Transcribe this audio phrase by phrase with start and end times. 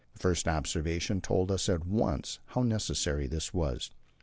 [0.13, 3.91] The first observation told us at once how necessary this was.